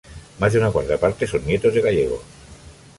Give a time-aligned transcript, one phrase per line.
[0.39, 2.21] Más de una cuarta parte son nietos de gallegos.